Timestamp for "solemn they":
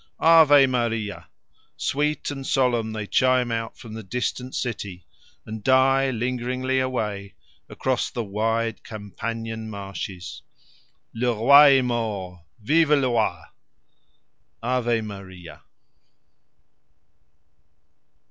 2.47-3.05